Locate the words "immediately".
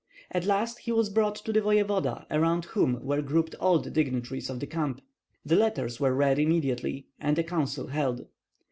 6.39-7.05